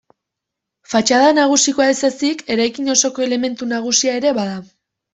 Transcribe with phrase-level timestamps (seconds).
[0.93, 4.61] Fatxada nagusikoa ez ezik, eraikin osoko elementu nagusia ere bada.